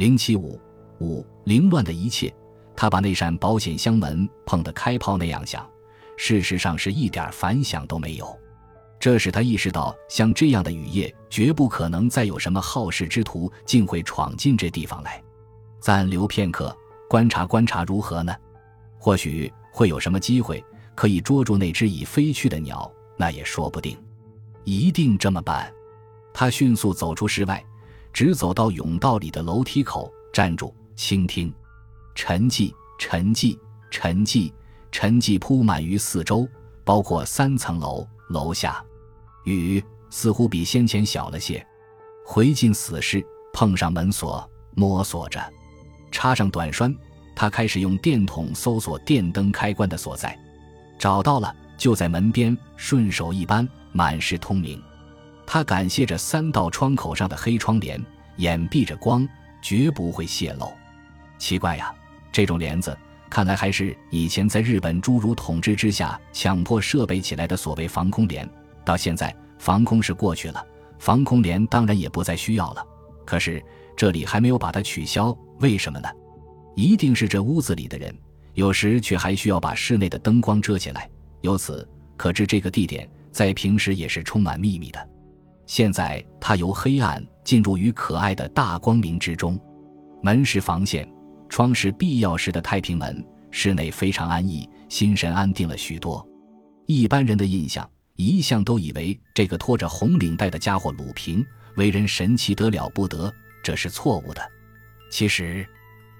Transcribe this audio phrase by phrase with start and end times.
[0.00, 0.58] 零七五
[1.00, 2.34] 五凌乱的一切，
[2.74, 5.68] 他把那扇保险箱门碰得开炮那样响，
[6.16, 8.34] 事实上是一点反响都没有。
[8.98, 15.22] 这使他意识到，像这样的雨夜，绝不可能再有什么好事之徒竟会闯进这地方来。
[15.80, 16.74] 暂留片刻，
[17.06, 18.34] 观察观察如何呢？
[18.98, 20.64] 或许会有什么机会
[20.94, 24.02] 可以捉住那只已飞去的鸟，那也说不定。
[24.64, 25.70] 一定这么办。
[26.32, 27.62] 他迅速走出室外，
[28.12, 31.52] 直走到甬道里的楼梯口，站住，倾听。
[32.14, 33.58] 沉寂，沉寂，
[33.90, 34.52] 沉寂，
[34.90, 36.46] 沉寂铺满于四周，
[36.84, 38.84] 包括三层楼楼下。
[39.44, 41.64] 雨似乎比先前小了些，
[42.26, 45.40] 回进死室，碰上门锁，摸索着，
[46.10, 46.94] 插上短栓。
[47.34, 50.38] 他开始用电筒搜索电灯开关的所在，
[50.98, 54.82] 找到了，就在门边，顺手一扳，满是通明。
[55.52, 58.00] 他感谢着三道窗口上的黑窗帘，
[58.36, 59.28] 掩蔽着光，
[59.60, 60.72] 绝不会泄露。
[61.38, 61.92] 奇怪呀，
[62.30, 62.96] 这种帘子
[63.28, 68.48] 看来还是以前在日本诸如统治之下强迫设备起来的所谓防空帘。
[68.84, 70.64] 到现在，防空是过去了，
[71.00, 72.86] 防空帘当然也不再需要了。
[73.26, 73.60] 可是
[73.96, 76.08] 这里还没有把它取消，为什么呢？
[76.76, 78.16] 一定是这屋子里的人，
[78.54, 81.10] 有时却还需要把室内的灯光遮起来。
[81.40, 81.84] 由此
[82.16, 85.08] 可知，这个地点在平时也是充满秘密的。
[85.70, 89.56] 现在，他由黑暗进入于可爱的大光明之中。
[90.20, 91.08] 门是防线，
[91.48, 93.24] 窗是必要时的太平门。
[93.52, 96.26] 室内非常安逸，心神安定了许多。
[96.86, 97.88] 一般人的印象。
[98.16, 101.46] 一向都以为这个拖着红领带的家伙鲁平
[101.76, 104.42] 为人神奇得了不得，这是错误的。
[105.08, 105.64] 其实，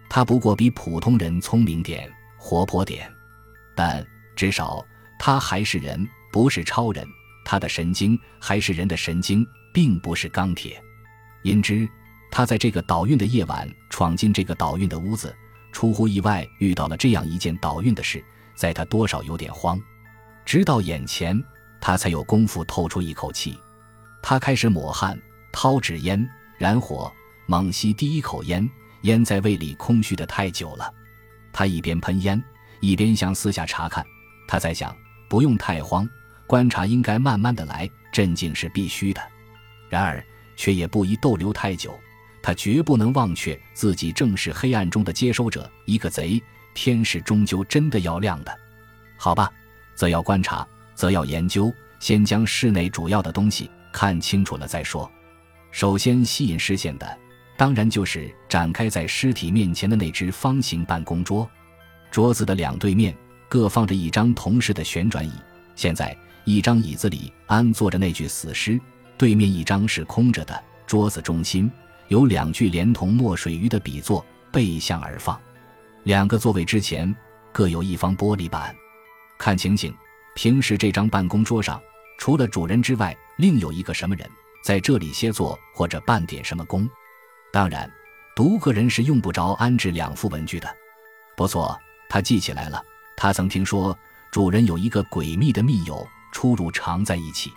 [0.08, 3.10] 他不过比普通人聪明点、活泼点，
[3.74, 4.82] 但至少
[5.18, 7.04] 他还是人，不是超人。
[7.50, 10.80] 他的神经还是人的神经，并不是钢铁。
[11.42, 11.88] 因之，
[12.30, 15.34] 他在这个倒运的夜晚闯进这个倒运的屋子，
[15.72, 19.76] 出乎意外遇到了这样一件倒运的事，在他多少有点慌，
[20.44, 21.42] 直到眼前。
[21.80, 23.58] 他才有功夫透出一口气，
[24.22, 25.20] 他开始抹汗，
[25.50, 26.24] 掏纸烟，
[26.56, 27.12] 燃火，
[27.46, 28.70] 猛吸第一口烟。
[29.02, 30.88] 烟在胃里空虚的太久了，
[31.52, 32.40] 他一边喷烟，
[32.78, 34.06] 一边向四下查看。
[34.46, 34.96] 他在想，
[35.28, 36.08] 不用太慌，
[36.50, 39.22] 观察应该慢慢的来，镇静是必须的。
[39.88, 40.20] 然而，
[40.56, 41.96] 却也不宜逗留太久。
[42.42, 46.42] 他绝不能忘却自己正是黑暗中的接收者，一个贼。
[46.74, 48.52] 天是终究真的要亮的，
[49.16, 49.48] 好吧，
[49.94, 50.66] 则要观察。
[50.96, 55.08] 则要研究，先将室内主要的东西看清楚了再说。
[55.70, 57.18] 首先吸引视线的，
[57.56, 61.48] 当然就是展开在尸体面前的那只方形办公桌。
[62.10, 63.16] 桌子的两对面
[63.48, 65.32] 各放着一张同式的旋转椅。
[65.76, 66.14] 现在
[66.44, 68.80] 一张椅子里安坐着那具死尸，
[69.16, 70.62] 对面一张是空着的。
[70.86, 71.70] 桌子中心
[72.08, 75.40] 有两具连同墨水鱼的笔座背向而放。
[76.02, 77.14] 两个座位之前
[77.52, 78.74] 各有一方玻璃板。
[79.38, 79.94] 看情形。
[80.36, 81.82] 平时这张办公桌上，
[82.16, 84.26] 除了主人之外，另有一个什么人
[84.64, 86.88] 在这里歇坐或者办点什么工？
[87.52, 87.90] 当然，
[88.34, 90.72] 独个人是用不着安置两副文具的。
[91.36, 92.82] 不错，他记起来了，
[93.16, 93.96] 他曾听说
[94.30, 97.52] 主人有一个诡秘的密友，出入常在一起。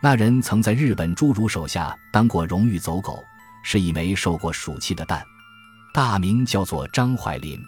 [0.00, 3.22] 那人曾在日本侏儒手下当过荣誉走狗，
[3.62, 5.24] 是一枚受过暑气的蛋，
[5.92, 7.58] 大名叫做张怀林。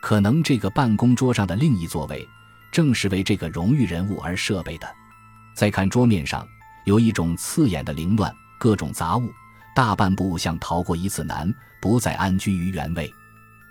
[0.00, 2.26] 可能这个办公桌上的另一座位。
[2.72, 4.86] 正是为这个荣誉人物而设备的。
[5.54, 6.46] 再看桌面上，
[6.84, 9.30] 有一种刺眼的凌乱，各种杂物，
[9.74, 13.10] 大半部像逃过一次难，不再安居于原位。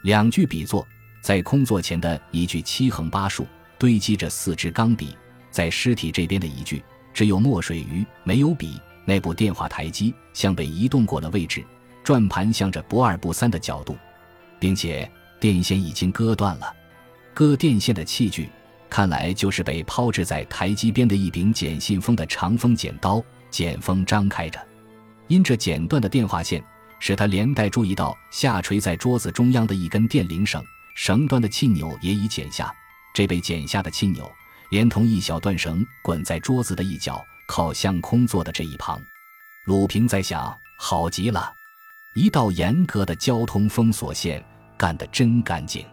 [0.02, 0.88] 两具笔座，
[1.22, 3.46] 在空座前的一具七横八竖，
[3.78, 5.16] 堆积着四支钢笔；
[5.56, 6.84] 在尸体这边的一具，
[7.14, 8.78] 只有墨水鱼，没有笔。
[9.06, 11.64] 那部电话台机像被移动过了位置，
[12.04, 13.96] 转盘向着不二不三的角度，
[14.60, 16.76] 并且电线已经割断了。
[17.34, 18.50] 割电线的器具。
[18.90, 24.60] 看来就是被抛掷在台机边的一柄剪信封的长锋剪刀，剪锋张开着。
[25.28, 26.62] 因这剪断的电话线，
[27.00, 30.62] 使他连带注意到下垂在桌子中央的一根电铃绳，
[30.96, 32.74] 绳端的气钮也已剪下。
[33.14, 34.30] 这被剪下的气钮，
[34.76, 39.02] 连同一小段绳，滚在桌子的一角，靠向空座的这一旁。
[39.68, 41.50] 鲁平在想：好极了，
[42.14, 44.44] 一道严格的交通封锁线，
[44.76, 45.86] 干得真干净。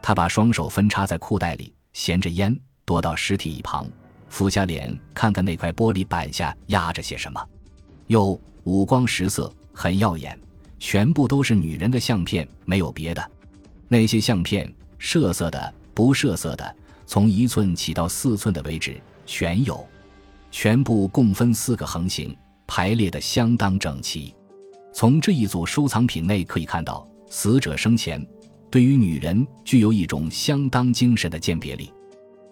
[0.00, 1.74] 他把双手分插在裤袋里。
[1.94, 3.90] 衔着烟，躲到尸体一旁，
[4.28, 7.44] 俯下脸看看那块玻璃板下压着些什么。
[8.06, 10.38] 哟，五光十色，很耀眼，
[10.78, 13.30] 全部都是女人的相片，没有别的。
[13.88, 16.76] 那些相片，设色的、不设色的，
[17.12, 19.86] 从一寸起到四寸的位置，全有。
[20.50, 22.34] 全部共分四个横行，
[22.66, 24.34] 排列的相当整齐。
[24.94, 28.26] 从这一组收藏品内可以看到，死者生前
[28.70, 31.92] 对于女人具有一种相当精神的鉴别力。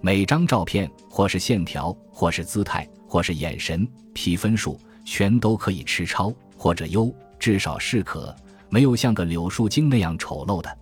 [0.02, 8.36] 每张照片，或是线条，或是姿态，或是眼神，批分数全都可以吃超或者优，至少是可，
[8.68, 10.78] 没有像个柳树精那样丑陋的。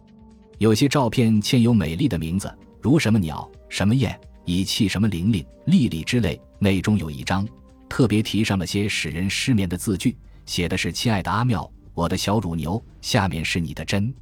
[0.58, 6.40] 有些照片嵌有美丽的名字，如什么鸟、什么燕、以气什么灵灵、丽丽之类。
[6.58, 7.46] 内中有一张
[7.88, 10.16] 特别提上了些使人失眠的字句，
[10.46, 14.12] 写的是“亲爱的阿妙，我的小乳牛”，下面是你的针。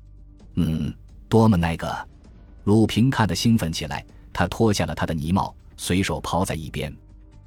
[0.54, 0.92] 嗯，
[1.28, 2.08] 多么那个！
[2.64, 4.04] 鲁平看得兴奋起来。
[4.32, 6.94] 他脱下了他的呢帽，随手抛在一边。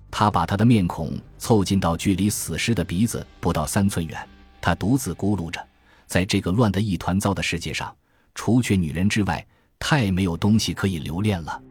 [0.10, 4.18] 他把他的面孔凑近到距离死尸的鼻子不到三寸远。
[4.60, 5.64] 他独自咕噜着，
[6.08, 7.96] 在这个乱得一团糟的世界上，
[8.34, 9.46] 除却女人之外，
[9.80, 11.62] 太没有东西可以留恋了。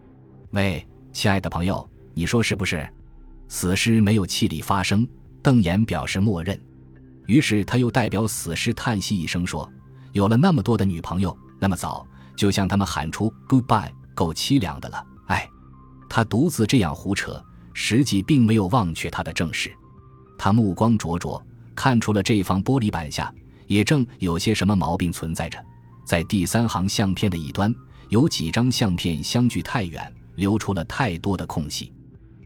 [0.50, 2.88] 喂，亲爱的朋友，你说是不是？
[3.48, 5.06] 死尸没有气力发声，
[5.42, 6.58] 瞪眼表示默认。
[7.26, 9.70] 于是他又代表死尸叹息一声说
[10.12, 12.06] ：“有了那么多的女朋友，那么早
[12.36, 15.48] 就向他们喊出 goodbye。”够凄凉的了，哎，
[16.08, 17.40] 他独自这样胡扯，
[17.72, 19.72] 实际并没有忘却他的正事。
[20.36, 21.40] 他目光灼灼，
[21.76, 23.32] 看出了这方玻璃板下
[23.68, 25.64] 也正有些什么毛病存在着。
[26.04, 27.72] 在第三行相片的一端，
[28.08, 31.92] 有几张相片相距太远，留出了太多的空隙。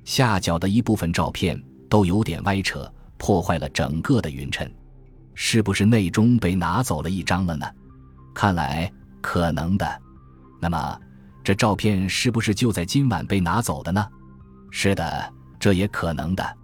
[0.05, 4.70] 下角的一部分照片都有点歪扯，破坏了整个的匀称。
[5.35, 7.67] 是不是内中被拿走了一张了呢？
[8.35, 10.03] 看来可能的。
[10.61, 11.00] 那么。
[11.44, 14.06] 这照片是不是就在今晚被拿走的呢？
[14.70, 16.56] 是的，这也可能的。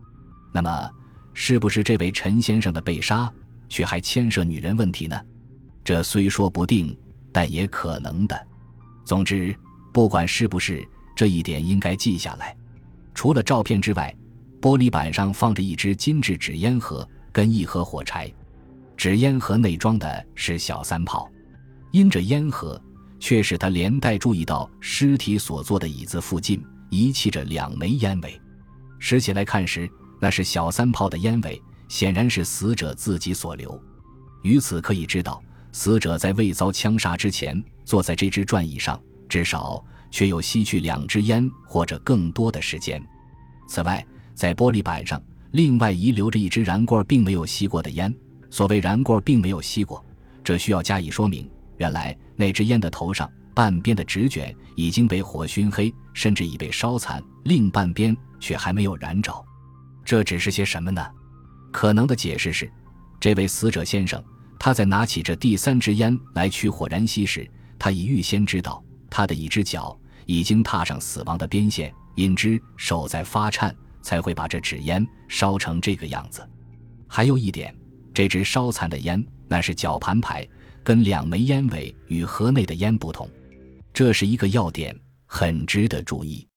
[0.53, 0.89] 那么，
[1.35, 3.29] 是不是这位陈先生的被杀，
[3.69, 5.21] 却还牵涉女人问题呢？
[5.83, 6.97] 这虽说不定，
[7.33, 8.47] 但也可能的。
[9.09, 9.57] 总之，
[9.91, 12.55] 不管是不是，这一点应该记下来。
[13.15, 14.15] 除了照片之外，
[14.61, 18.31] 玻璃板上放着一只金质纸烟盒跟一盒火柴，
[18.99, 21.27] 纸烟盒内装的是小三炮，
[21.91, 22.79] 因着烟盒。
[23.21, 28.41] 却使他连带注意到尸体所坐的椅子附近遗弃着两枚烟尾，
[29.01, 29.91] 拾起来看时，
[30.21, 33.83] 那是小三炮的烟尾，显然是死者自己所留。
[34.43, 43.03] 于此可以知道，死者在未遭枪杀之前，坐在这只转椅上，至少却有吸去两支烟或者更多的时间。
[43.69, 44.05] 此外，
[44.35, 45.23] 在玻璃板上
[45.53, 48.15] 另外遗留着一支燃罐并没有吸过的烟。
[48.51, 50.05] 所谓燃罐并没有吸过，
[50.43, 51.49] 这需要加以说明。
[51.77, 59.45] 原来那支烟的头上半边的纸卷已经被火熏黑，甚至已被烧残，另半边却还没有燃着。
[60.05, 61.07] 这只是些什么呢？
[61.71, 62.73] 可能的解释是，
[63.21, 64.23] 这位死者先生
[64.59, 76.49] 他在拿起这第三支烟来取火燃息时，他已预先知道他的一只脚已经踏上死亡的边线，因之手在发颤，才会把这纸烟烧成这个样子。
[77.07, 77.75] 还有一点，
[78.13, 80.47] 这支烧残的烟那是绞盘牌。
[80.85, 83.29] 跟两枚烟尾与盒内的烟不同，
[83.93, 86.49] 这是一个要点，很值得注意。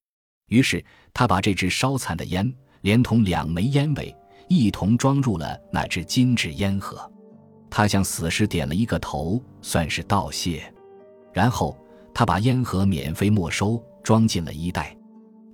[0.47, 0.81] 于是
[1.13, 2.49] 他把这支烧残的烟
[2.79, 4.15] 连同两枚烟尾
[4.47, 7.10] 一同装入了那只金质烟盒。
[7.71, 10.61] 他向死尸点了一个头，算是道谢。
[11.33, 11.75] 然后
[12.13, 14.95] 他把烟盒免费没收，装进了衣袋。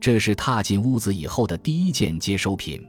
[0.01, 2.83] 这是踏进屋子以后的第一件接收品。